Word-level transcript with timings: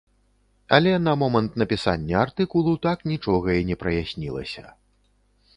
Але 0.77 0.93
на 1.07 1.13
момант 1.23 1.59
напісання 1.63 2.15
артыкулу 2.29 2.73
так 2.89 3.07
нічога 3.15 3.49
і 3.61 3.71
не 3.71 3.75
праяснілася. 3.85 4.63